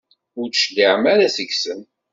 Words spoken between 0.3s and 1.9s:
Ur d-tecliɛem ara seg-sen?